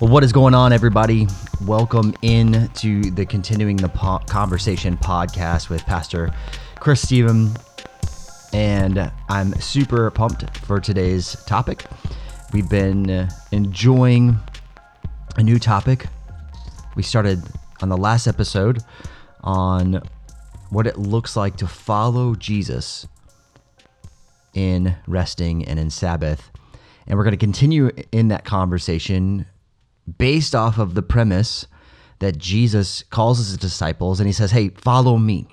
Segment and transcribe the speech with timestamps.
[0.00, 1.26] Well, what is going on, everybody?
[1.64, 6.32] Welcome in to the Continuing the po- Conversation podcast with Pastor
[6.76, 7.50] Chris Stephen.
[8.52, 11.84] And I'm super pumped for today's topic.
[12.52, 14.38] We've been enjoying
[15.36, 16.06] a new topic.
[16.94, 17.42] We started
[17.82, 18.78] on the last episode
[19.42, 20.00] on
[20.70, 23.08] what it looks like to follow Jesus
[24.54, 26.52] in resting and in Sabbath.
[27.08, 29.44] And we're going to continue in that conversation
[30.16, 31.66] based off of the premise
[32.20, 35.46] that Jesus calls his disciples and he says, Hey, follow me.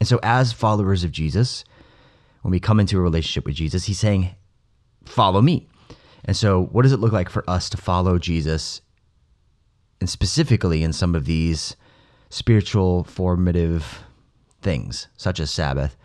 [0.00, 1.64] And so, as followers of Jesus,
[2.42, 4.30] when we come into a relationship with Jesus, he's saying,
[5.04, 5.68] Follow me.
[6.24, 8.80] And so, what does it look like for us to follow Jesus?
[10.00, 11.74] And specifically in some of these
[12.30, 14.02] spiritual formative
[14.60, 15.96] things, such as Sabbath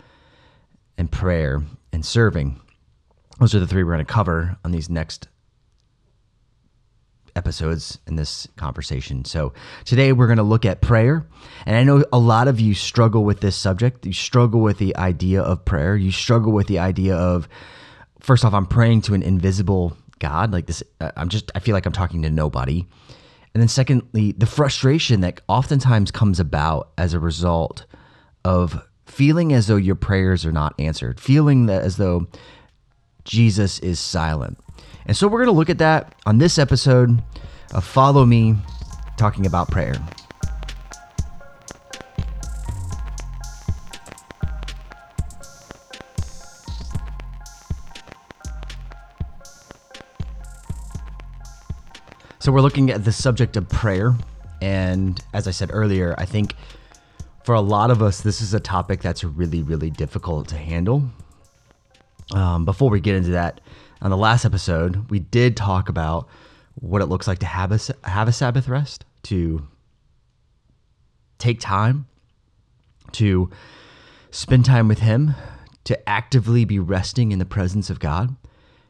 [0.98, 2.60] and prayer and serving.
[3.40, 5.28] Those are the three we're going to cover on these next
[7.36, 9.26] episodes in this conversation.
[9.26, 9.54] So
[9.86, 11.26] today we're going to look at prayer.
[11.66, 14.06] And I know a lot of you struggle with this subject.
[14.06, 15.96] You struggle with the idea of prayer.
[15.96, 17.48] You struggle with the idea of,
[18.20, 20.52] first off, I'm praying to an invisible God.
[20.52, 22.86] Like this, uh, I'm just, I feel like I'm talking to nobody.
[23.54, 27.86] And then secondly, the frustration that oftentimes comes about as a result
[28.44, 32.28] of feeling as though your prayers are not answered, feeling that as though
[33.26, 34.58] Jesus is silent.
[35.06, 37.22] And so we're going to look at that on this episode
[37.74, 38.56] of Follow Me,
[39.18, 39.96] talking about prayer.
[52.40, 54.14] So we're looking at the subject of prayer.
[54.62, 56.56] And as I said earlier, I think
[57.44, 61.04] for a lot of us, this is a topic that's really, really difficult to handle.
[62.34, 63.62] Um, before we get into that,
[64.02, 66.28] on the last episode, we did talk about
[66.76, 69.68] what it looks like to have a have a Sabbath rest, to
[71.38, 72.08] take time,
[73.14, 73.50] to
[74.32, 75.36] spend time with Him,
[75.84, 78.36] to actively be resting in the presence of God.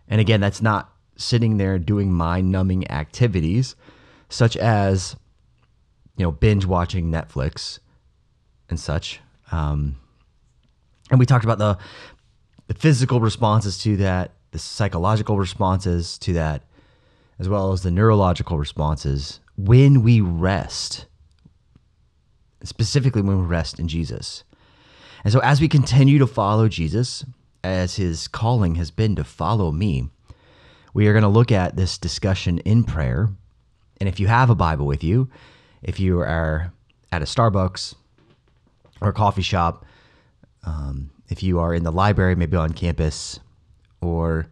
[0.08, 3.76] And again, that's not sitting there doing mind numbing activities
[4.30, 5.16] such as,
[6.18, 7.80] you know, binge watching Netflix
[8.70, 9.20] and such.
[9.52, 9.98] Um,
[11.12, 11.78] and we talked about the
[12.68, 16.64] the physical responses to that, the psychological responses to that,
[17.40, 21.06] as well as the neurological responses when we rest,
[22.64, 24.44] specifically when we rest in Jesus.
[25.24, 27.26] And so, as we continue to follow Jesus,
[27.64, 30.10] as his calling has been to follow me,
[30.94, 33.30] we are going to look at this discussion in prayer.
[34.00, 35.30] And if you have a Bible with you,
[35.82, 36.74] if you are
[37.12, 37.96] at a Starbucks
[39.02, 39.86] or a coffee shop,
[40.66, 43.40] um, if you are in the library, maybe on campus,
[44.02, 44.48] or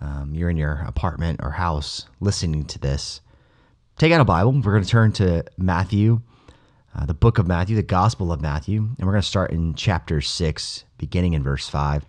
[0.00, 3.20] um, you're in your apartment or house listening to this,
[3.98, 4.52] take out a Bible.
[4.52, 6.20] We're going to turn to Matthew,
[6.94, 9.74] uh, the book of Matthew, the Gospel of Matthew, and we're going to start in
[9.74, 12.04] chapter 6, beginning in verse 5.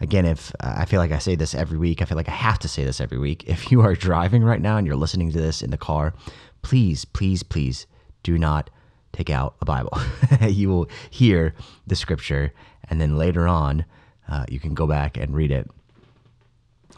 [0.00, 2.32] Again, if uh, I feel like I say this every week, I feel like I
[2.32, 3.44] have to say this every week.
[3.48, 6.14] If you are driving right now and you're listening to this in the car,
[6.62, 7.86] please, please, please
[8.22, 8.70] do not
[9.12, 9.96] take out a Bible.
[10.48, 11.54] you will hear
[11.86, 12.52] the scripture,
[12.90, 13.84] and then later on,
[14.28, 15.70] uh, you can go back and read it.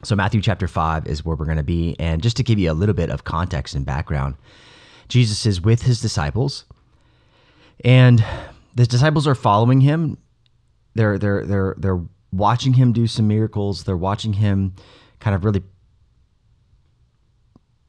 [0.03, 1.97] So, Matthew chapter 5 is where we're going to be.
[1.99, 4.37] And just to give you a little bit of context and background,
[5.09, 6.65] Jesus is with his disciples,
[7.85, 8.25] and
[8.75, 10.19] the disciples are following him.
[10.95, 13.85] They're, they're, they're, they're watching him do some miracles.
[13.85, 14.75] They're watching him
[15.21, 15.63] kind of really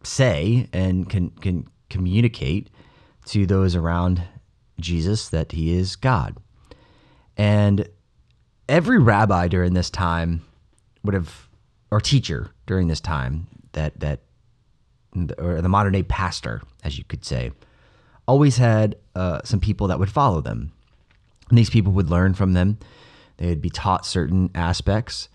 [0.03, 2.69] say and can, can communicate
[3.25, 4.23] to those around
[4.79, 6.37] Jesus that he is God.
[7.37, 7.87] And
[8.67, 10.41] every rabbi during this time
[11.03, 11.47] would have
[11.89, 14.21] or teacher during this time that that
[15.37, 17.51] or the modern day pastor, as you could say,
[18.27, 20.71] always had uh, some people that would follow them.
[21.49, 22.77] And these people would learn from them.
[23.37, 25.29] They would be taught certain aspects.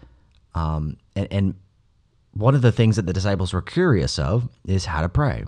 [0.55, 1.55] Um, and, and
[2.35, 5.45] one of the things that the disciples were curious of is how to pray.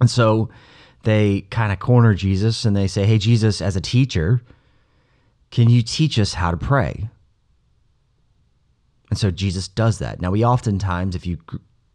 [0.00, 0.50] And so
[1.04, 4.42] they kind of corner Jesus and they say, Hey, Jesus, as a teacher,
[5.50, 7.08] can you teach us how to pray?
[9.10, 10.20] And so Jesus does that.
[10.20, 11.38] Now, we oftentimes, if you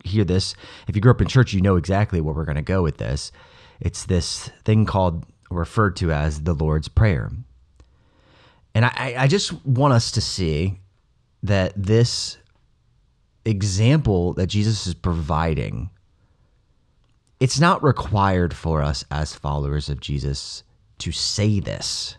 [0.03, 0.55] hear this,
[0.87, 2.97] if you grew up in church, you know exactly where we're going to go with
[2.97, 3.31] this.
[3.79, 7.31] It's this thing called, referred to as the Lord's Prayer.
[8.73, 10.79] And I, I just want us to see
[11.43, 12.37] that this
[13.43, 15.89] example that Jesus is providing,
[17.39, 20.63] it's not required for us as followers of Jesus
[20.99, 22.15] to say this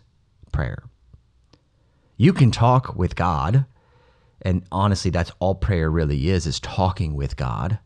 [0.51, 0.83] prayer.
[2.23, 3.65] You can talk with God
[4.43, 7.79] and honestly, that's all prayer really is, is talking with God.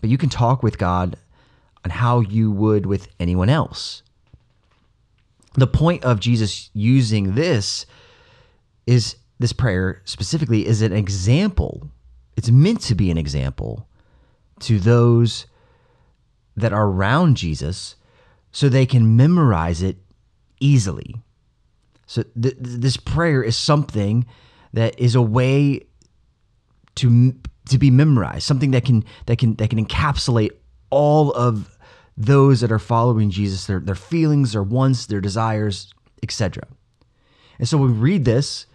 [0.00, 1.16] but you can talk with God
[1.84, 4.02] on how you would with anyone else.
[5.54, 7.86] The point of Jesus using this
[8.84, 11.88] is this prayer specifically is an example.
[12.36, 13.86] It's meant to be an example
[14.60, 15.46] to those
[16.56, 17.94] that are around Jesus
[18.50, 19.98] so they can memorize it
[20.58, 21.14] easily.
[22.10, 24.26] So th- this prayer is something
[24.72, 25.86] that is a way
[26.96, 27.32] to
[27.68, 30.50] to be memorized, something that can that can that can encapsulate
[30.90, 31.78] all of
[32.16, 36.64] those that are following Jesus, their their feelings, their wants, their desires, etc.
[37.60, 38.66] And so when we read this,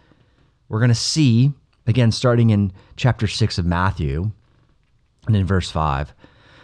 [0.69, 1.51] we're going to see
[1.87, 4.31] again starting in chapter 6 of Matthew
[5.27, 6.13] and in verse 5,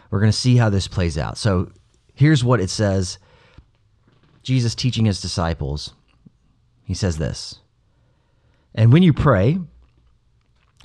[0.09, 1.38] we're going to see how this plays out.
[1.38, 1.69] So
[2.13, 3.19] here's what it says
[4.41, 5.95] Jesus teaching his disciples.
[6.91, 7.61] He says this.
[8.75, 9.57] And when you pray,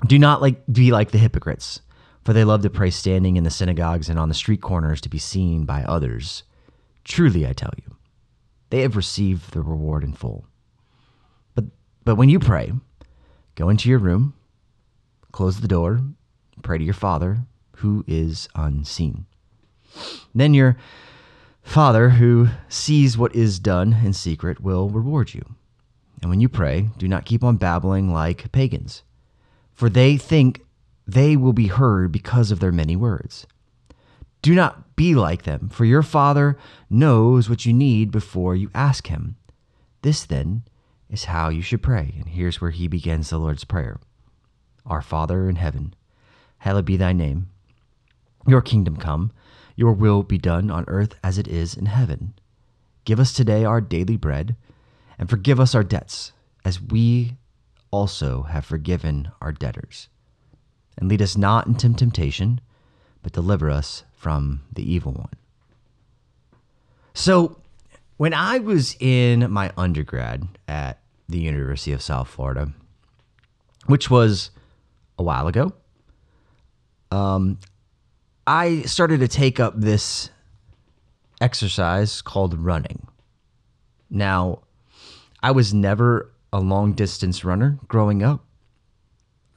[0.06, 1.80] do not like be like the hypocrites,
[2.24, 5.08] for they love to pray standing in the synagogues and on the street corners to
[5.08, 6.44] be seen by others.
[7.02, 7.96] Truly I tell you,
[8.70, 10.46] they have received the reward in full.
[11.56, 11.64] But
[12.04, 12.70] but when you pray,
[13.56, 14.34] go into your room,
[15.32, 16.02] close the door,
[16.62, 17.38] pray to your Father
[17.78, 19.26] who is unseen.
[20.32, 20.76] Then your
[21.64, 25.56] Father who sees what is done in secret will reward you.
[26.20, 29.02] And when you pray, do not keep on babbling like pagans
[29.76, 30.62] for they think
[31.06, 33.46] they will be heard because of their many words.
[34.40, 36.56] Do not be like them, for your Father
[36.88, 39.36] knows what you need before you ask Him.
[40.00, 40.62] This, then,
[41.10, 42.14] is how you should pray.
[42.16, 44.00] And here's where he begins the Lord's Prayer
[44.86, 45.94] Our Father in heaven,
[46.58, 47.50] hallowed be thy name.
[48.46, 49.30] Your kingdom come,
[49.76, 52.32] your will be done on earth as it is in heaven.
[53.04, 54.56] Give us today our daily bread,
[55.18, 56.32] and forgive us our debts,
[56.64, 57.36] as we
[57.90, 60.08] also have forgiven our debtors.
[60.98, 62.60] And lead us not into temptation,
[63.22, 65.32] but deliver us from the evil one.
[67.14, 67.58] So,
[68.16, 72.72] when I was in my undergrad at the University of South Florida,
[73.86, 74.50] which was
[75.18, 75.72] a while ago,
[77.10, 77.58] um,
[78.46, 80.30] I started to take up this
[81.40, 83.06] exercise called running.
[84.08, 84.60] Now,
[85.42, 88.44] I was never a long distance runner growing up.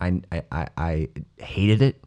[0.01, 2.01] I, I, I hated it.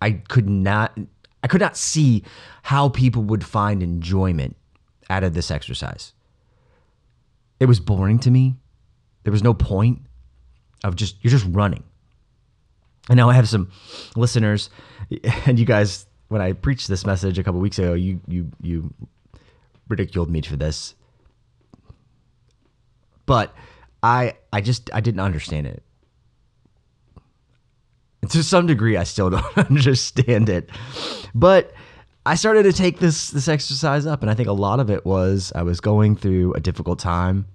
[0.00, 0.98] I could not
[1.42, 2.22] I could not see
[2.62, 4.56] how people would find enjoyment
[5.08, 6.12] out of this exercise.
[7.58, 8.56] It was boring to me.
[9.24, 10.02] There was no point
[10.84, 11.84] of just you're just running.
[13.08, 13.70] And now I have some
[14.16, 14.70] listeners
[15.46, 18.94] and you guys when I preached this message a couple weeks ago, you you you
[19.88, 20.94] ridiculed me for this.
[23.30, 23.54] But
[24.02, 25.84] I I just I didn't understand it.
[28.28, 30.68] To some degree, I still don't understand it,
[31.32, 31.72] but
[32.26, 35.06] I started to take this this exercise up, and I think a lot of it
[35.06, 37.46] was I was going through a difficult time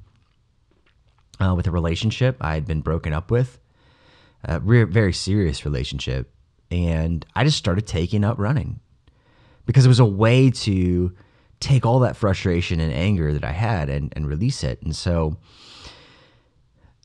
[1.41, 3.59] uh, with a relationship I had been broken up with,
[4.45, 6.31] a very serious relationship,
[6.71, 8.79] and I just started taking up running
[9.65, 11.11] because it was a way to
[11.59, 14.81] take all that frustration and anger that I had and, and release it.
[14.81, 15.37] And so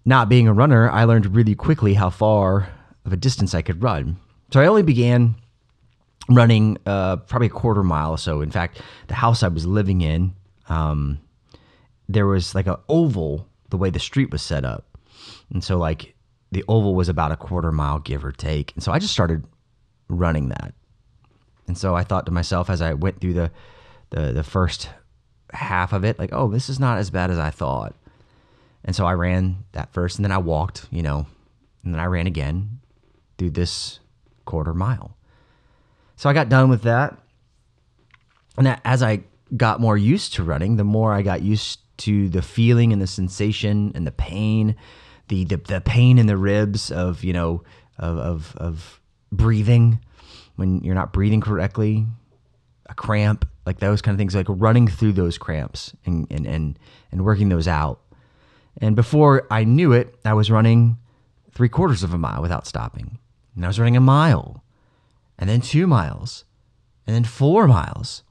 [0.04, 2.68] not being a runner, I learned really quickly how far
[3.04, 4.16] of a distance I could run.
[4.52, 5.36] So I only began
[6.28, 8.40] running uh, probably a quarter mile or so.
[8.40, 10.34] In fact, the house I was living in,
[10.68, 11.20] um,
[12.08, 14.98] there was like an oval the way the street was set up.
[15.52, 16.14] And so, like,
[16.52, 18.72] the oval was about a quarter mile, give or take.
[18.74, 19.44] And so I just started
[20.08, 20.74] running that.
[21.68, 23.50] And so I thought to myself as I went through the,
[24.10, 24.88] the, the first
[25.52, 27.94] half of it, like, oh, this is not as bad as I thought.
[28.84, 31.26] And so I ran that first, and then I walked, you know,
[31.84, 32.80] and then I ran again
[33.38, 34.00] through this
[34.44, 35.16] quarter mile.
[36.16, 37.16] So I got done with that.
[38.58, 39.22] And as I
[39.56, 43.06] got more used to running, the more I got used to the feeling and the
[43.06, 44.76] sensation and the pain,
[45.28, 47.62] the the, the pain in the ribs of, you know,
[47.98, 49.00] of, of, of
[49.32, 50.00] breathing
[50.56, 52.06] when you're not breathing correctly,
[52.86, 56.78] a cramp, like those kind of things, like running through those cramps and, and, and,
[57.12, 58.00] and working those out
[58.80, 60.96] and before I knew it, I was running
[61.52, 63.18] three quarters of a mile without stopping.
[63.54, 64.64] And I was running a mile,
[65.38, 66.44] and then two miles,
[67.06, 68.22] and then four miles.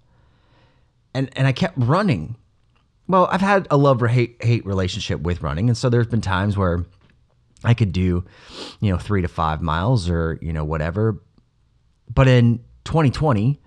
[1.13, 2.35] And, and I kept running.
[3.07, 5.69] Well, I've had a love or hate, hate relationship with running.
[5.69, 6.85] And so there's been times where
[7.63, 8.23] I could do,
[8.79, 11.21] you know, three to five miles or, you know, whatever.
[12.13, 13.59] But in 2020,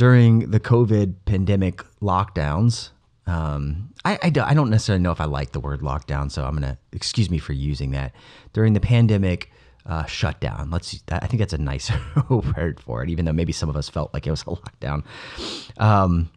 [0.00, 2.88] during the COVID pandemic lockdowns,
[3.26, 6.56] um, I, I, I, don't necessarily know if I like the word lockdown, so I'm
[6.56, 8.14] going to excuse me for using that.
[8.54, 9.52] During the pandemic
[9.84, 10.70] uh, shutdown.
[10.70, 10.98] Let's.
[11.12, 14.14] I think that's a nicer word for it, even though maybe some of us felt
[14.14, 15.04] like it was a lockdown.
[15.76, 16.30] Um,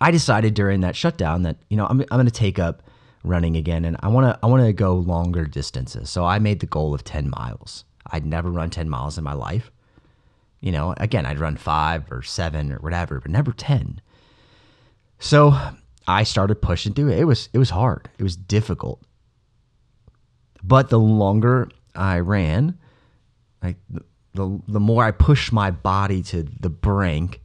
[0.00, 2.82] I decided during that shutdown that you know I'm I'm going to take up
[3.24, 6.08] running again, and I want to I want to go longer distances.
[6.08, 7.84] So I made the goal of 10 miles.
[8.10, 9.70] I'd never run 10 miles in my life.
[10.60, 14.00] You know, again, I'd run five or seven or whatever, but never 10.
[15.18, 15.56] So
[16.06, 17.18] I started pushing through it.
[17.18, 18.08] It was it was hard.
[18.18, 19.02] It was difficult.
[20.62, 22.78] But the longer I ran,
[23.62, 23.76] like
[24.34, 27.40] the, the, more I pushed my body to the brink,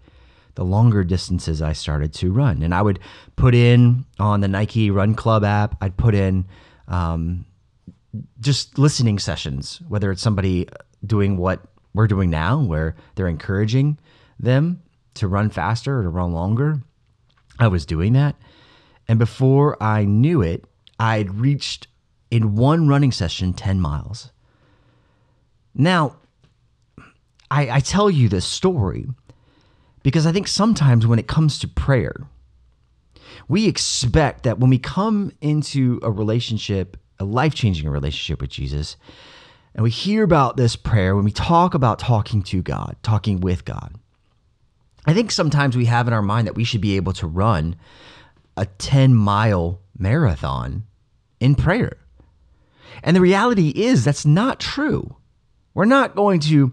[0.55, 2.63] the longer distances I started to run.
[2.63, 2.99] And I would
[3.35, 6.45] put in on the Nike Run Club app, I'd put in
[6.87, 7.45] um,
[8.39, 10.67] just listening sessions, whether it's somebody
[11.05, 11.61] doing what
[11.93, 13.97] we're doing now, where they're encouraging
[14.39, 14.81] them
[15.15, 16.81] to run faster or to run longer.
[17.59, 18.35] I was doing that.
[19.07, 20.65] And before I knew it,
[20.99, 21.87] I'd reached
[22.29, 24.31] in one running session 10 miles.
[25.75, 26.15] Now,
[27.49, 29.07] I, I tell you this story
[30.03, 32.15] because I think sometimes when it comes to prayer,
[33.47, 38.95] we expect that when we come into a relationship, a life changing relationship with Jesus,
[39.73, 43.65] and we hear about this prayer, when we talk about talking to God, talking with
[43.65, 43.95] God,
[45.05, 47.75] I think sometimes we have in our mind that we should be able to run
[48.57, 50.83] a 10 mile marathon
[51.39, 51.97] in prayer.
[53.03, 55.15] And the reality is that's not true.
[55.73, 56.71] We're not going to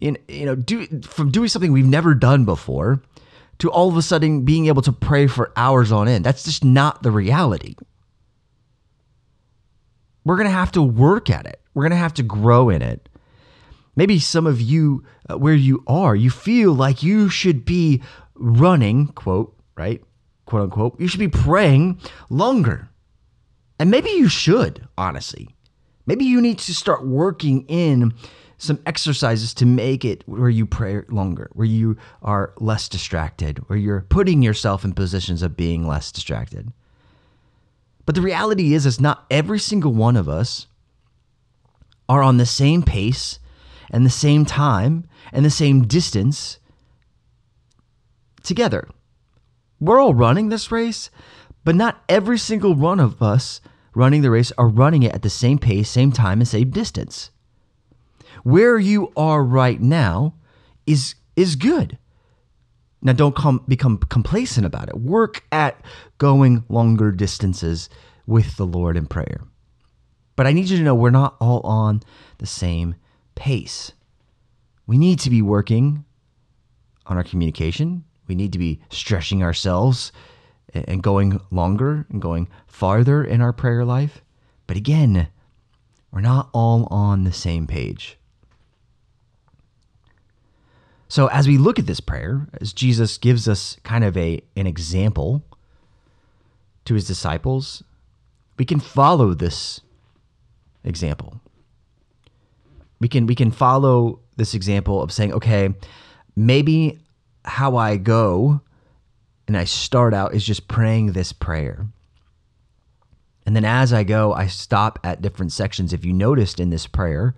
[0.00, 3.02] you know do from doing something we've never done before
[3.58, 6.24] to all of a sudden being able to pray for hours on end.
[6.24, 7.74] That's just not the reality.
[10.24, 11.60] We're going to have to work at it.
[11.76, 13.06] We're going to have to grow in it.
[13.96, 18.02] Maybe some of you uh, where you are, you feel like you should be
[18.34, 20.02] running, quote, right?
[20.46, 20.98] Quote unquote.
[20.98, 22.88] You should be praying longer.
[23.78, 25.54] And maybe you should, honestly.
[26.06, 28.14] Maybe you need to start working in
[28.56, 33.78] some exercises to make it where you pray longer, where you are less distracted, where
[33.78, 36.72] you're putting yourself in positions of being less distracted.
[38.06, 40.68] But the reality is, is not every single one of us
[42.08, 43.38] are on the same pace
[43.90, 46.58] and the same time and the same distance
[48.42, 48.88] together.
[49.80, 51.10] We're all running this race,
[51.64, 53.60] but not every single one of us
[53.94, 57.30] running the race are running it at the same pace, same time, and same distance.
[58.42, 60.34] Where you are right now
[60.86, 61.98] is is good.
[63.02, 64.96] Now don't com- become complacent about it.
[64.98, 65.80] Work at
[66.18, 67.88] going longer distances
[68.26, 69.40] with the Lord in prayer.
[70.36, 72.02] But I need you to know we're not all on
[72.38, 72.94] the same
[73.34, 73.92] pace.
[74.86, 76.04] We need to be working
[77.06, 78.04] on our communication.
[78.28, 80.12] We need to be stretching ourselves
[80.72, 84.22] and going longer and going farther in our prayer life.
[84.66, 85.28] But again,
[86.10, 88.18] we're not all on the same page.
[91.08, 94.66] So as we look at this prayer, as Jesus gives us kind of a an
[94.66, 95.44] example
[96.84, 97.84] to his disciples,
[98.58, 99.80] we can follow this
[100.86, 101.40] example.
[103.00, 105.74] We can we can follow this example of saying, okay,
[106.34, 106.98] maybe
[107.44, 108.60] how I go
[109.46, 111.86] and I start out is just praying this prayer.
[113.44, 115.92] And then as I go, I stop at different sections.
[115.92, 117.34] If you noticed in this prayer,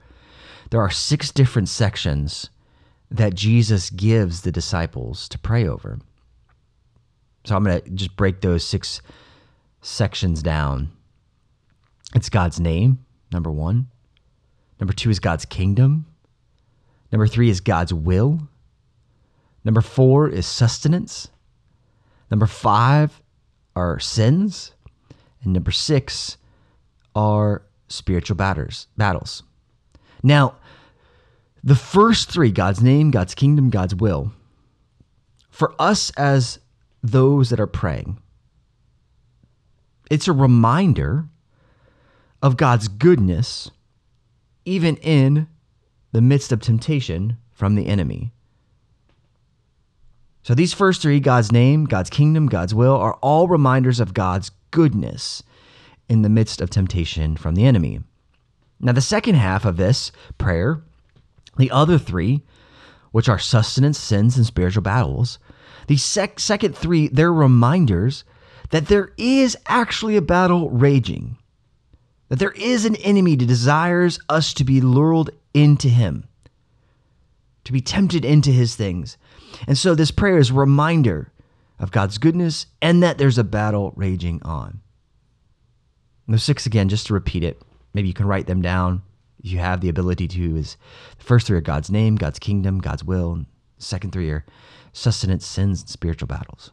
[0.71, 2.49] there are six different sections
[3.11, 5.99] that Jesus gives the disciples to pray over.
[7.45, 9.01] So I'm going to just break those six
[9.81, 10.91] sections down.
[12.15, 13.89] It's God's name, number one.
[14.81, 16.07] Number two is God's kingdom.
[17.11, 18.49] Number three is God's will.
[19.65, 21.29] Number four is sustenance.
[22.31, 23.21] Number five
[23.75, 24.73] are sins.
[25.43, 26.37] And number six
[27.15, 29.43] are spiritual batters, battles.
[30.23, 30.55] Now,
[31.65, 34.33] the first three God's name, God's kingdom, God's will
[35.59, 36.61] for us as
[37.03, 38.17] those that are praying,
[40.09, 41.29] it's a reminder
[42.43, 43.71] of God's goodness,
[44.65, 45.49] even in
[46.13, 48.33] the midst of temptation from the enemy.
[50.43, 54.51] So these first three God's name, God's kingdom, God's will are all reminders of God's
[54.71, 55.43] goodness
[56.09, 58.01] in the midst of temptation from the enemy.
[58.81, 60.81] Now, the second half of this prayer,
[61.57, 62.43] the other three,
[63.11, 65.39] which are sustenance, sins, and spiritual battles,
[65.89, 68.25] the sec- second three, they're reminders
[68.71, 71.37] that there is actually a battle raging,
[72.29, 76.29] that there is an enemy that desires us to be lured into him,
[77.65, 79.17] to be tempted into his things.
[79.67, 81.33] And so this prayer is a reminder
[81.79, 84.81] of God's goodness and that there's a battle raging on.
[86.27, 87.63] Those six again, just to repeat it,
[87.95, 89.03] maybe you can write them down
[89.41, 90.77] You have the ability to is
[91.17, 93.33] the first three are God's name, God's kingdom, God's will.
[93.33, 93.47] And
[93.79, 94.45] second three are
[94.93, 96.71] sustenance, sins, and spiritual battles.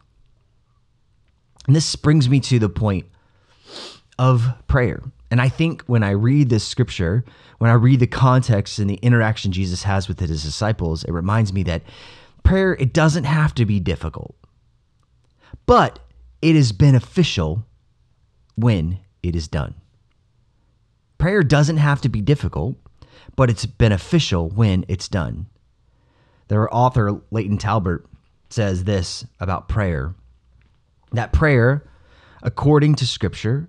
[1.67, 3.05] And this brings me to the point
[4.19, 5.01] of prayer.
[5.35, 7.25] And I think when I read this scripture,
[7.57, 11.51] when I read the context and the interaction Jesus has with his disciples, it reminds
[11.51, 11.81] me that
[12.43, 14.33] prayer, it doesn't have to be difficult,
[15.65, 15.99] but
[16.41, 17.65] it is beneficial
[18.55, 19.75] when it is done.
[21.17, 22.77] Prayer doesn't have to be difficult,
[23.35, 25.47] but it's beneficial when it's done.
[26.47, 28.05] Their author, Layton Talbert,
[28.49, 30.15] says this about prayer
[31.11, 31.85] that prayer,
[32.41, 33.67] according to Scripture,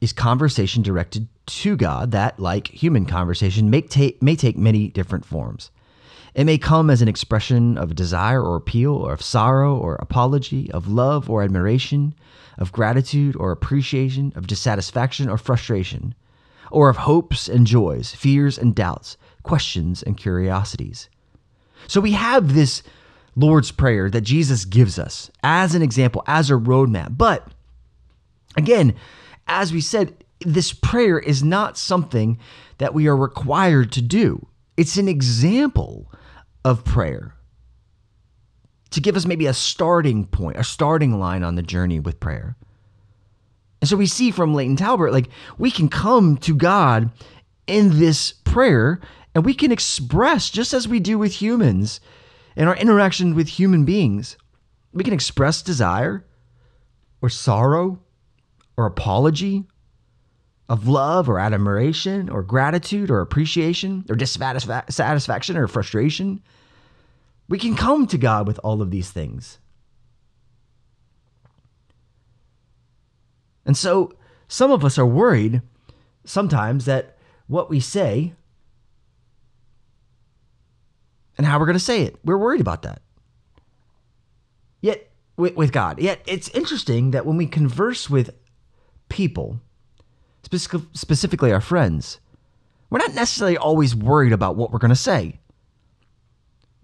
[0.00, 5.24] is conversation directed to God that, like human conversation, may, take may take many different
[5.24, 5.70] forms.
[6.34, 10.70] It may come as an expression of desire or appeal, or of sorrow or apology,
[10.70, 12.14] of love or admiration,
[12.56, 16.14] of gratitude or appreciation, of dissatisfaction or frustration,
[16.70, 21.08] or of hopes and joys, fears and doubts, questions and curiosities.
[21.88, 22.82] So we have this
[23.34, 27.16] Lord's Prayer that Jesus gives us as an example, as a roadmap.
[27.16, 27.48] But
[28.56, 28.94] again,
[29.50, 32.38] as we said, this prayer is not something
[32.78, 34.46] that we are required to do.
[34.76, 36.10] It's an example
[36.64, 37.34] of prayer
[38.90, 42.56] to give us maybe a starting point, a starting line on the journey with prayer.
[43.80, 45.28] And so we see from Layton Talbert, like
[45.58, 47.10] we can come to God
[47.66, 49.00] in this prayer
[49.34, 52.00] and we can express, just as we do with humans
[52.56, 54.36] in our interaction with human beings,
[54.92, 56.24] we can express desire
[57.20, 58.00] or sorrow
[58.80, 59.64] or apology
[60.70, 66.40] of love or admiration or gratitude or appreciation or dissatisfaction or frustration.
[67.48, 69.58] We can come to God with all of these things.
[73.66, 74.12] And so
[74.48, 75.60] some of us are worried
[76.24, 78.32] sometimes that what we say
[81.36, 83.02] and how we're going to say it, we're worried about that.
[84.80, 88.30] Yet, with, with God, yet it's interesting that when we converse with
[89.10, 89.60] people,
[90.94, 92.18] specifically our friends,
[92.88, 95.38] we're not necessarily always worried about what we're going to say.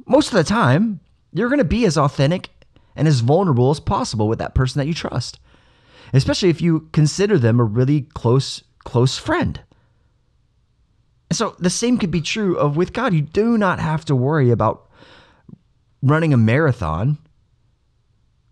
[0.07, 1.01] Most of the time,
[1.33, 2.51] you're going to be as authentic
[2.95, 5.41] and as vulnerable as possible with that person that you trust,
[6.13, 9.61] especially if you consider them a really close close friend.
[11.29, 13.13] And so the same could be true of with God.
[13.13, 14.89] You do not have to worry about
[16.03, 17.19] running a marathon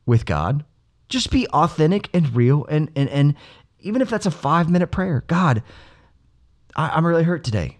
[0.06, 0.64] with God.
[1.08, 3.34] Just be authentic and real and and and
[3.84, 5.62] even if that's a five minute prayer, God,
[6.74, 7.78] I, am really hurt today.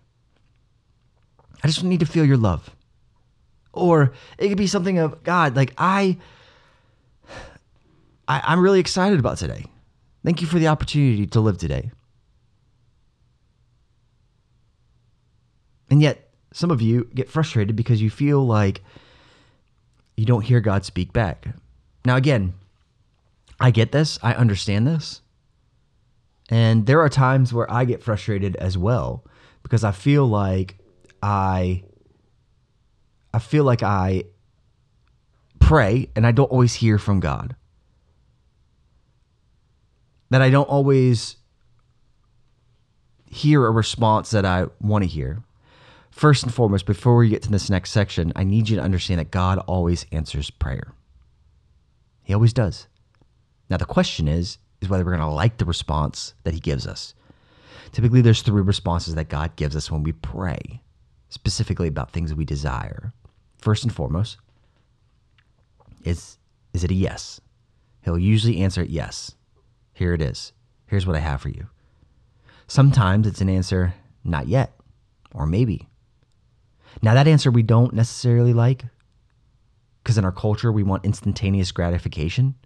[1.62, 2.70] I just need to feel your love.
[3.72, 6.18] Or it could be something of God, like I,
[8.28, 9.64] I I'm really excited about today.
[10.24, 11.90] Thank you for the opportunity to live today.
[15.90, 18.82] And yet, some of you get frustrated because you feel like
[20.16, 21.48] you don't hear God speak back.
[22.04, 22.54] Now, again,
[23.58, 25.22] I get this, I understand this.
[26.50, 29.24] And there are times where I get frustrated as well
[29.62, 30.76] because I feel like
[31.22, 31.84] I
[33.32, 34.24] I feel like I
[35.58, 37.56] pray and I don't always hear from God.
[40.30, 41.36] That I don't always
[43.28, 45.42] hear a response that I want to hear.
[46.10, 49.18] First and foremost, before we get to this next section, I need you to understand
[49.18, 50.92] that God always answers prayer.
[52.22, 52.86] He always does.
[53.68, 56.86] Now, the question is, is whether we're going to like the response that he gives
[56.86, 57.14] us.
[57.92, 60.82] Typically, there's three responses that God gives us when we pray,
[61.28, 63.12] specifically about things we desire.
[63.58, 64.36] First and foremost,
[66.04, 66.38] is
[66.72, 67.40] is it a yes?
[68.02, 69.34] He'll usually answer it yes.
[69.94, 70.52] Here it is.
[70.86, 71.68] Here's what I have for you.
[72.66, 73.94] Sometimes it's an answer
[74.24, 74.72] not yet
[75.32, 75.88] or maybe.
[77.00, 78.84] Now that answer we don't necessarily like
[80.02, 82.56] because in our culture we want instantaneous gratification.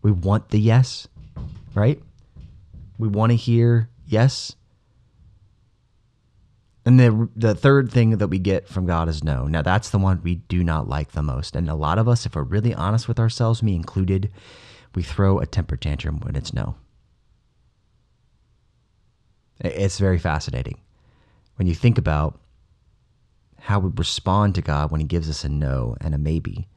[0.00, 1.08] We want the yes
[1.78, 2.02] right?
[2.98, 4.54] We want to hear yes.
[6.84, 9.46] And the the third thing that we get from God is no.
[9.46, 11.54] Now that's the one we do not like the most.
[11.54, 14.30] And a lot of us, if we're really honest with ourselves, me included,
[14.94, 16.76] we throw a temper tantrum when it's no.
[19.60, 20.80] It's very fascinating
[21.56, 22.40] when you think about
[23.58, 26.68] how we respond to God when He gives us a no and a maybe.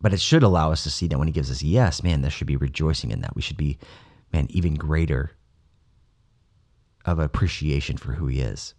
[0.00, 2.30] But it should allow us to see that when he gives us yes, man, there
[2.30, 3.36] should be rejoicing in that.
[3.36, 3.78] We should be,
[4.32, 5.32] man, even greater
[7.04, 8.74] of appreciation for who he is.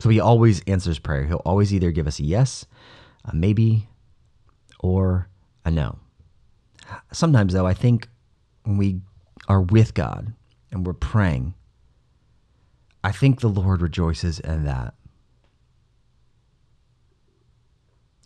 [0.00, 1.24] So he always answers prayer.
[1.24, 2.66] He'll always either give us a yes,
[3.24, 3.88] a maybe,
[4.80, 5.28] or
[5.64, 5.98] a no.
[7.12, 8.08] Sometimes, though, I think
[8.64, 9.00] when we
[9.48, 10.32] are with God
[10.70, 11.54] and we're praying,
[13.02, 14.94] I think the Lord rejoices in that.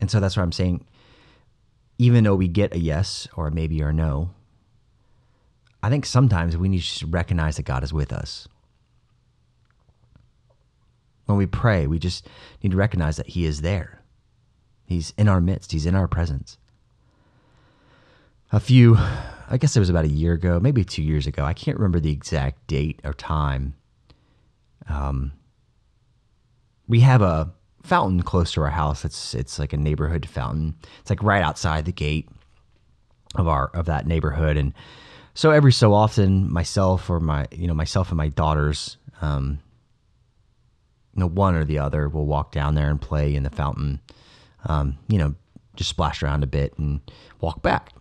[0.00, 0.84] And so that's what I'm saying.
[1.98, 4.30] Even though we get a yes or a maybe or a no,
[5.82, 8.48] I think sometimes we need to recognize that God is with us.
[11.26, 12.26] When we pray, we just
[12.62, 14.02] need to recognize that He is there.
[14.86, 16.56] He's in our midst, He's in our presence.
[18.50, 21.44] A few, I guess it was about a year ago, maybe two years ago.
[21.44, 23.74] I can't remember the exact date or time.
[24.88, 25.32] Um,
[26.86, 27.52] we have a
[27.88, 29.04] fountain close to our house.
[29.04, 30.74] It's it's like a neighborhood fountain.
[31.00, 32.28] It's like right outside the gate
[33.34, 34.74] of our of that neighborhood, and
[35.34, 39.58] so every so often, myself or my you know myself and my daughters, um,
[41.14, 44.00] you know, one or the other will walk down there and play in the fountain.
[44.66, 45.34] Um, you know,
[45.76, 47.00] just splash around a bit and
[47.40, 47.92] walk back.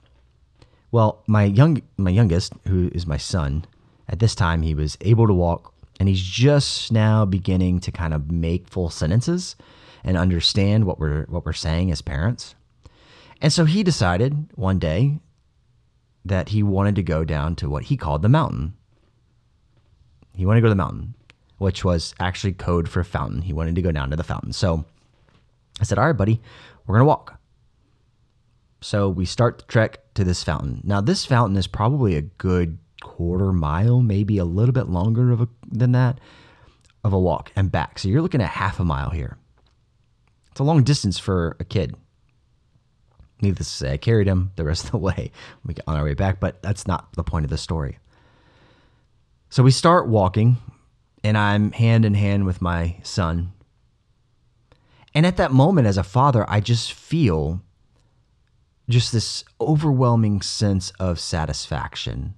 [0.91, 3.65] Well, my young my youngest, who is my son,
[4.09, 8.13] at this time he was able to walk and he's just now beginning to kind
[8.13, 9.55] of make full sentences
[10.07, 12.55] and understand what we're what we're saying as parents.
[13.41, 15.19] And so he decided one day
[16.23, 18.73] that he wanted to go down to what he called the mountain.
[20.33, 21.13] He wanted to go to the mountain,
[21.57, 23.41] which was actually code for fountain.
[23.41, 24.53] He wanted to go down to the fountain.
[24.53, 24.85] So
[25.81, 26.41] I said, "All right, buddy,
[26.85, 27.39] we're going to walk."
[28.79, 30.81] So we start the trek to this fountain.
[30.83, 35.41] Now, this fountain is probably a good quarter mile, maybe a little bit longer of
[35.41, 36.19] a, than that,
[37.03, 37.99] of a walk and back.
[37.99, 39.37] So you're looking at half a mile here.
[40.57, 41.95] It's a long distance for a kid.
[43.43, 45.31] Needless to say, I carried him the rest of the way
[45.63, 47.99] we get on our way back, but that's not the point of the story.
[49.51, 50.57] So we start walking,
[51.23, 53.53] and I'm hand in hand with my son.
[55.13, 57.61] And at that moment, as a father, I just feel
[58.89, 62.33] just this overwhelming sense of satisfaction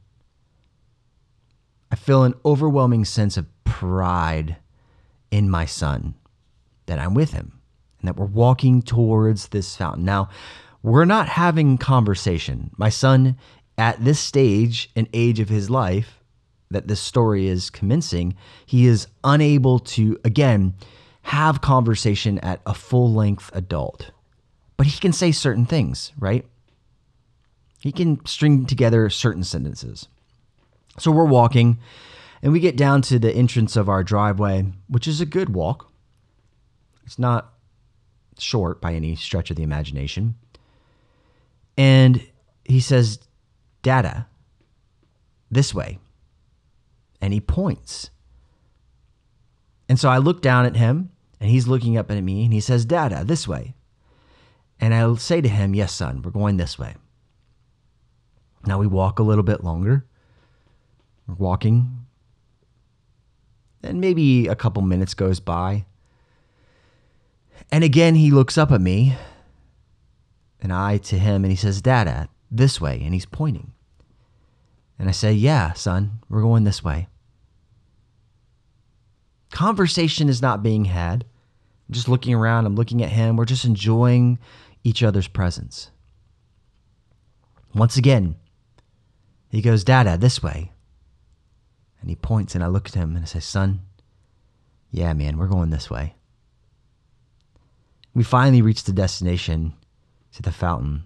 [1.89, 4.57] I feel an overwhelming sense of pride
[5.31, 6.15] in my son
[6.85, 7.58] that I'm with him
[7.99, 10.05] and that we're walking towards this fountain.
[10.05, 10.29] Now,
[10.81, 12.71] we're not having conversation.
[12.77, 13.37] My son,
[13.77, 16.19] at this stage and age of his life
[16.71, 18.35] that this story is commencing,
[18.65, 20.75] he is unable to, again,
[21.23, 24.11] have conversation at a full length adult.
[24.77, 26.45] But he can say certain things, right?
[27.81, 30.07] He can string together certain sentences.
[30.97, 31.79] So we're walking
[32.41, 35.91] and we get down to the entrance of our driveway, which is a good walk.
[37.05, 37.53] It's not
[38.41, 40.35] short by any stretch of the imagination.
[41.77, 42.27] And
[42.65, 43.19] he says,
[43.81, 44.27] Dada,
[45.49, 45.99] this way.
[47.21, 48.09] And he points.
[49.87, 52.59] And so I look down at him, and he's looking up at me, and he
[52.59, 53.75] says, Dada, this way.
[54.79, 56.95] And I'll say to him, Yes, son, we're going this way.
[58.65, 60.05] Now we walk a little bit longer.
[61.27, 62.05] We're walking.
[63.83, 65.85] And maybe a couple minutes goes by.
[67.71, 69.15] And again, he looks up at me
[70.61, 73.01] and I to him, and he says, Dada, this way.
[73.03, 73.71] And he's pointing.
[74.97, 77.07] And I say, Yeah, son, we're going this way.
[79.51, 81.25] Conversation is not being had.
[81.87, 83.35] I'm just looking around, I'm looking at him.
[83.35, 84.37] We're just enjoying
[84.83, 85.91] each other's presence.
[87.73, 88.35] Once again,
[89.49, 90.71] he goes, Dada, this way.
[92.01, 93.81] And he points, and I look at him and I say, Son,
[94.91, 96.15] yeah, man, we're going this way.
[98.19, 99.71] We finally reach the destination
[100.33, 101.05] to the fountain.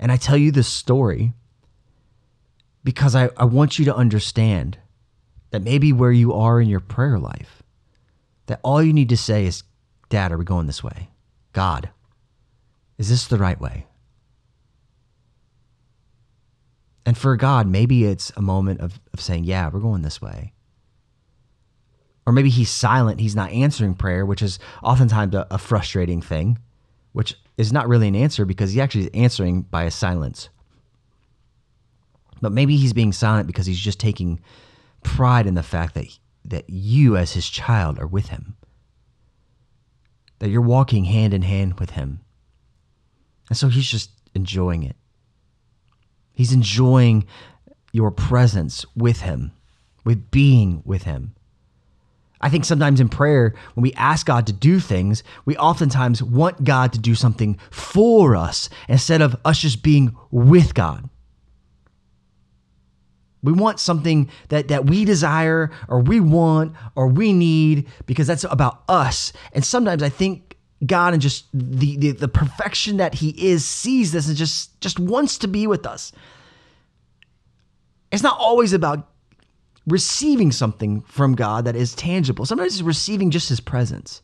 [0.00, 1.32] And I tell you this story
[2.82, 4.78] because I, I want you to understand
[5.50, 7.62] that maybe where you are in your prayer life,
[8.46, 9.62] that all you need to say is,
[10.08, 11.10] Dad, are we going this way?
[11.52, 11.88] God,
[12.98, 13.86] is this the right way?
[17.06, 20.52] And for God, maybe it's a moment of, of saying, Yeah, we're going this way.
[22.26, 26.58] Or maybe he's silent, he's not answering prayer, which is oftentimes a, a frustrating thing,
[27.12, 30.48] which is not really an answer because he actually is answering by a silence.
[32.40, 34.40] But maybe he's being silent because he's just taking
[35.02, 36.06] pride in the fact that,
[36.46, 38.56] that you, as his child, are with him,
[40.38, 42.20] that you're walking hand in hand with him.
[43.48, 44.96] And so he's just enjoying it.
[46.32, 47.26] He's enjoying
[47.92, 49.52] your presence with him,
[50.04, 51.34] with being with him.
[52.44, 56.62] I think sometimes in prayer, when we ask God to do things, we oftentimes want
[56.62, 61.08] God to do something for us instead of us just being with God.
[63.42, 68.44] We want something that, that we desire or we want or we need because that's
[68.44, 69.32] about us.
[69.54, 74.12] And sometimes I think God and just the, the, the perfection that He is sees
[74.12, 76.12] this and just, just wants to be with us.
[78.12, 79.08] It's not always about
[79.86, 82.46] receiving something from God that is tangible.
[82.46, 84.22] Sometimes it's receiving just his presence.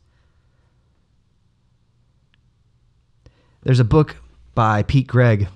[3.62, 4.16] There's a book
[4.54, 5.48] by Pete Greig.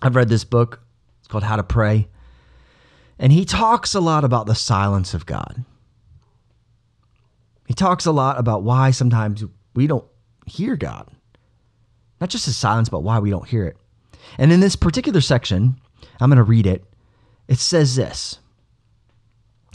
[0.00, 0.80] I've read this book.
[1.18, 2.08] It's called How to Pray.
[3.18, 5.64] And he talks a lot about the silence of God.
[7.66, 10.06] He talks a lot about why sometimes we don't
[10.46, 11.10] hear God.
[12.20, 13.76] Not just his silence, but why we don't hear it.
[14.38, 15.76] And in this particular section,
[16.20, 16.84] I'm going to read it.
[17.48, 18.38] It says this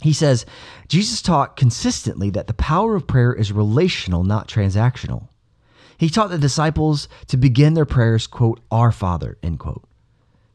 [0.04, 0.44] He says,
[0.86, 5.28] Jesus taught consistently that the power of prayer is relational, not transactional.
[5.96, 9.88] He taught the disciples to begin their prayers, quote, Our Father, end quote.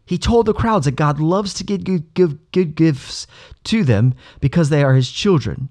[0.05, 3.25] He told the crowds that God loves to give good, give good gifts
[3.63, 5.69] to them because they are his children.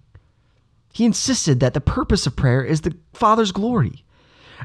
[0.93, 4.05] He insisted that the purpose of prayer is the Father's glory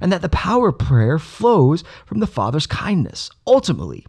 [0.02, 3.30] and that the power of prayer flows from the Father's kindness.
[3.46, 4.08] Ultimately,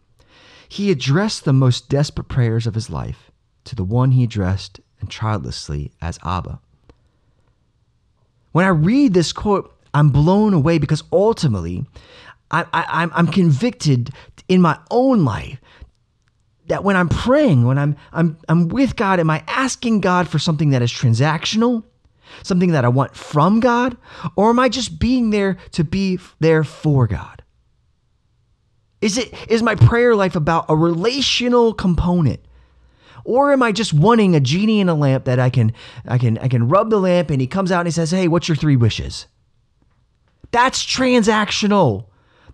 [0.66, 3.30] he addressed the most desperate prayers of his life
[3.64, 6.58] to the one he addressed and childlessly as Abba.
[8.52, 11.84] When I read this quote, I'm blown away because ultimately,
[12.50, 14.10] I, I, I'm convicted
[14.48, 15.60] in my own life
[16.66, 20.38] that when I'm praying, when I'm, I'm, I'm with God, am I asking God for
[20.38, 21.84] something that is transactional?
[22.42, 23.96] something that I want from God?
[24.34, 27.42] Or am I just being there to be there for God?
[29.00, 32.40] Is it is my prayer life about a relational component?
[33.24, 35.72] Or am I just wanting a genie in a lamp that I can
[36.06, 38.28] I can I can rub the lamp and he comes out and he says, "Hey,
[38.28, 39.26] what's your three wishes?"
[40.50, 42.06] That's transactional.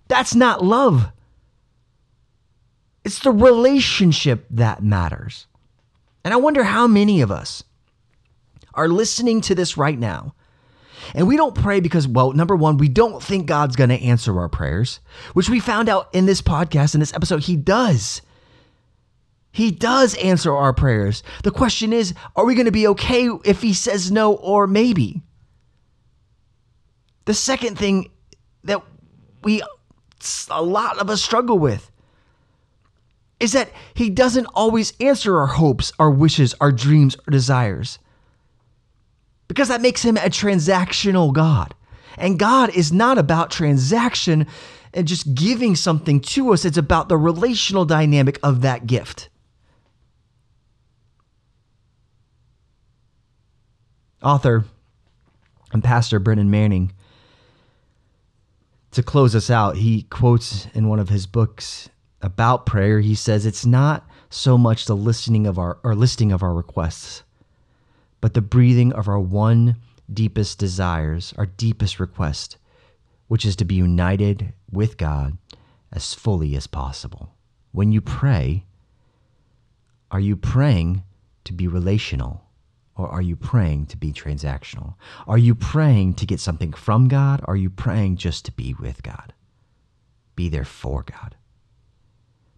[0.08, 1.12] That's not love.
[3.04, 5.46] It's the relationship that matters.
[6.24, 7.62] And I wonder how many of us
[8.74, 10.34] are listening to this right now,
[11.14, 14.38] and we don't pray because, well, number one, we don't think God's going to answer
[14.38, 15.00] our prayers,
[15.32, 18.22] which we found out in this podcast, in this episode, He does.
[19.52, 21.22] He does answer our prayers.
[21.42, 25.22] The question is, are we going to be okay if He says no or maybe?
[27.24, 28.10] The second thing
[28.64, 28.82] that
[29.42, 29.62] we,
[30.50, 31.90] a lot of us struggle with,
[33.38, 37.98] is that He doesn't always answer our hopes, our wishes, our dreams, our desires
[39.50, 41.74] because that makes him a transactional God.
[42.16, 44.46] And God is not about transaction
[44.94, 49.28] and just giving something to us, it's about the relational dynamic of that gift.
[54.22, 54.64] Author
[55.72, 56.92] and pastor Brennan Manning,
[58.90, 61.88] to close us out, he quotes in one of his books
[62.20, 66.42] about prayer, he says, It's not so much the listening of our or listing of
[66.42, 67.22] our requests
[68.20, 69.76] but the breathing of our one
[70.12, 72.56] deepest desires, our deepest request,
[73.28, 75.38] which is to be united with God
[75.92, 77.34] as fully as possible.
[77.72, 78.64] When you pray,
[80.10, 81.04] are you praying
[81.44, 82.44] to be relational
[83.00, 84.94] or are you praying to be transactional?
[85.26, 87.40] Are you praying to get something from God?
[87.46, 89.32] Are you praying just to be with God?
[90.36, 91.36] Be there for God.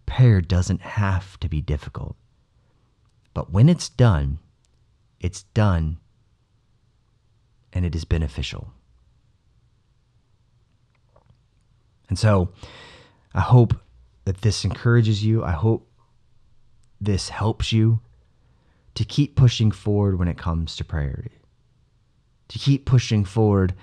[0.05, 2.17] Prayer doesn't have to be difficult,
[3.33, 4.41] but when it's done,
[5.21, 5.99] it's done,
[7.73, 8.73] and it is beneficial.
[12.09, 12.51] And so
[13.33, 13.75] I hope
[14.25, 15.43] that this encourages you.
[15.45, 15.89] I hope
[17.01, 18.01] this helps you
[18.95, 21.41] to keep pushing forward when it comes to priority,
[22.49, 23.75] to keep pushing forward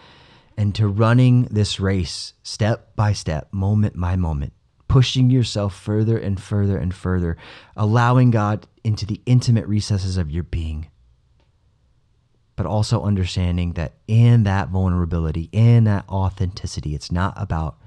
[0.57, 4.53] and to running this race step by step, moment by moment,
[4.87, 7.37] pushing yourself further and further and further,
[7.75, 10.87] allowing God into the intimate recesses of your being
[12.59, 17.77] but also understanding that in that vulnerability, in that authenticity, it's not about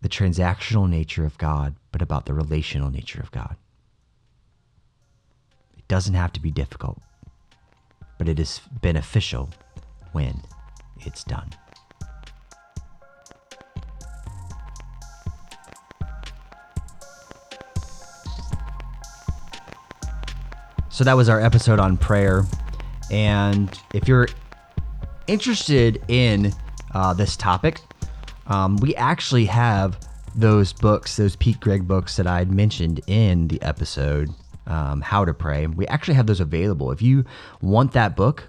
[0.00, 3.54] the transactional nature of God, but about the relational nature of God.
[5.88, 7.00] Doesn't have to be difficult,
[8.18, 9.50] but it is beneficial
[10.12, 10.42] when
[11.00, 11.50] it's done.
[20.90, 22.44] So that was our episode on prayer.
[23.10, 24.28] And if you're
[25.28, 26.52] interested in
[26.92, 27.80] uh, this topic,
[28.48, 29.96] um, we actually have
[30.34, 34.30] those books, those Pete Greig books that I had mentioned in the episode,
[34.68, 35.66] um, How to Pray.
[35.66, 36.92] We actually have those available.
[36.92, 37.24] If you
[37.60, 38.48] want that book,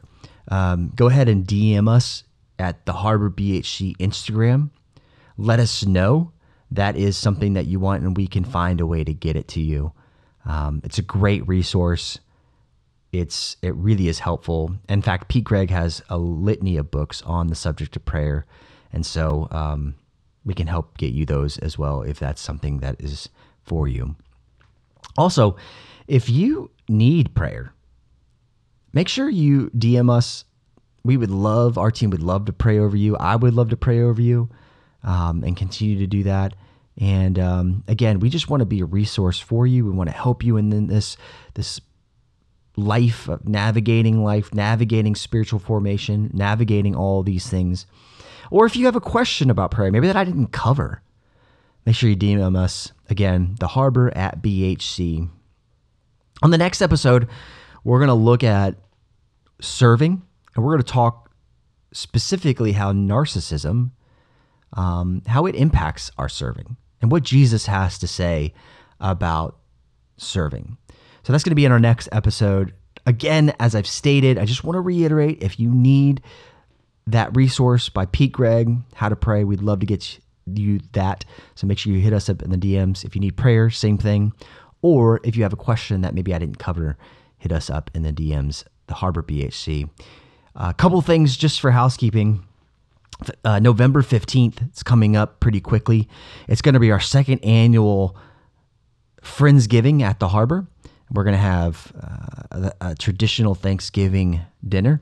[0.49, 2.23] um, go ahead and DM us
[2.59, 4.69] at the Harbor BHC Instagram.
[5.37, 6.31] Let us know
[6.69, 9.47] that is something that you want, and we can find a way to get it
[9.49, 9.93] to you.
[10.45, 12.19] Um, it's a great resource
[13.11, 14.75] it's it really is helpful.
[14.87, 18.45] In fact, Pete Greig has a litany of books on the subject of prayer,
[18.93, 19.95] and so um,
[20.45, 23.29] we can help get you those as well if that's something that is
[23.63, 24.15] for you.
[25.17, 25.57] Also,
[26.09, 27.71] if you need prayer,
[28.91, 30.43] make sure you DM us.
[31.03, 33.15] We would love, our team would love to pray over you.
[33.15, 34.49] I would love to pray over you
[35.03, 36.55] um, and continue to do that.
[36.99, 39.85] And um, again, we just want to be a resource for you.
[39.85, 41.15] We want to help you in this
[41.53, 41.79] this
[42.75, 47.85] life of navigating life, navigating spiritual formation, navigating all these things.
[48.51, 51.01] Or if you have a question about prayer, maybe that I didn't cover,
[51.85, 55.29] make sure you DM us again, the harbor at BHC.
[56.41, 57.27] On the next episode,
[57.83, 58.75] we're going to look at
[59.61, 60.21] serving
[60.55, 61.31] and we're going to talk
[61.91, 63.91] specifically how narcissism,
[64.73, 68.53] um, how it impacts our serving and what Jesus has to say
[68.99, 69.57] about
[70.17, 70.77] serving.
[71.23, 72.73] So that's going to be in our next episode.
[73.05, 76.21] Again, as I've stated, I just want to reiterate if you need
[77.07, 81.25] that resource by Pete Greig, How to Pray, we'd love to get you that.
[81.55, 83.03] So make sure you hit us up in the DMs.
[83.03, 84.33] If you need prayer, same thing.
[84.81, 86.97] Or if you have a question that maybe I didn't cover,
[87.37, 89.89] hit us up in the DMs, the Harbor BHC.
[90.55, 92.45] A uh, couple things just for housekeeping.
[93.43, 96.07] Uh, November 15th, it's coming up pretty quickly.
[96.47, 98.15] It's going to be our second annual
[99.21, 100.67] Friendsgiving at the Harbor.
[101.11, 105.01] We're going to have uh, a, a, traditional Thanksgiving dinner.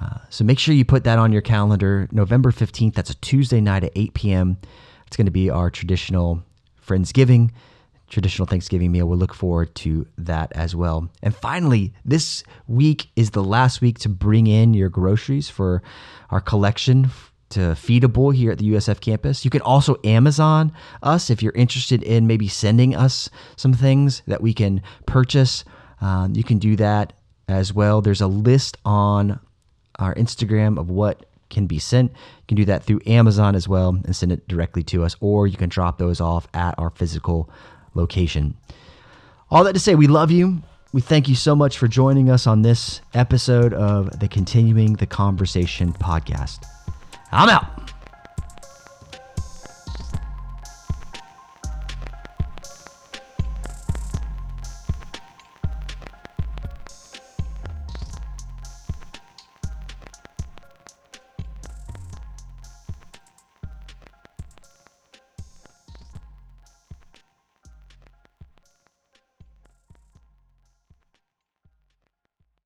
[0.00, 2.08] Uh, so make sure you put that on your calendar.
[2.12, 4.58] November 15th, that's a Tuesday night at 8 p.m.
[5.06, 6.42] It's going to be our traditional
[6.86, 7.50] Friendsgiving,
[8.08, 9.06] traditional Thanksgiving meal.
[9.06, 11.08] We'll look forward to that as well.
[11.22, 15.82] And finally, this week is the last week to bring in your groceries for
[16.30, 17.10] our collection
[17.50, 19.44] to Feed-A-Bull here at the USF campus.
[19.44, 24.42] You can also Amazon us if you're interested in maybe sending us some things that
[24.42, 25.64] we can purchase.
[26.00, 27.14] Um, you can do that
[27.48, 28.02] as well.
[28.02, 29.40] There's a list on
[29.98, 32.12] our Instagram of what can be sent.
[32.12, 35.46] You can do that through Amazon as well and send it directly to us, or
[35.46, 37.50] you can drop those off at our physical
[37.94, 38.54] location.
[39.50, 40.62] All that to say, we love you.
[40.92, 45.06] We thank you so much for joining us on this episode of the Continuing the
[45.06, 46.64] Conversation podcast.
[47.30, 47.92] I'm out.